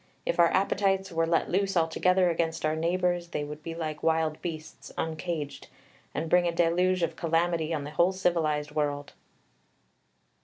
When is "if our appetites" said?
0.25-1.11